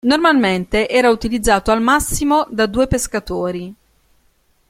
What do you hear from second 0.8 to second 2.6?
era utilizzato al massimo